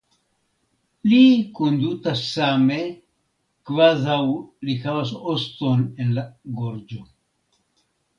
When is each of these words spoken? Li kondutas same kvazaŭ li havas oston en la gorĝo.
Li 1.09 1.25
kondutas 1.57 2.23
same 2.29 2.77
kvazaŭ 3.71 4.17
li 4.69 4.75
havas 4.87 5.11
oston 5.35 5.85
en 6.05 6.17
la 6.17 6.25
gorĝo. 6.63 7.05